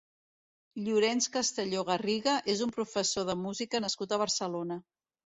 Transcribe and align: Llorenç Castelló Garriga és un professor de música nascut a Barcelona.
Llorenç 0.85 1.25
Castelló 1.33 1.83
Garriga 1.89 2.33
és 2.53 2.63
un 2.67 2.73
professor 2.77 3.27
de 3.27 3.35
música 3.41 3.83
nascut 3.85 4.15
a 4.17 4.19
Barcelona. 4.23 4.79